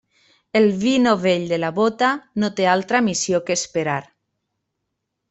[0.59, 2.09] El vi novell de la bóta
[2.45, 3.99] no té altra missió que esperar.